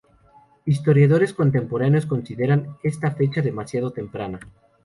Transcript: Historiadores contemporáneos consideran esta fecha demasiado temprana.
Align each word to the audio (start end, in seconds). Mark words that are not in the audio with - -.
Historiadores 0.65 1.31
contemporáneos 1.31 2.07
consideran 2.07 2.65
esta 2.81 3.11
fecha 3.11 3.43
demasiado 3.43 3.91
temprana. 3.91 4.39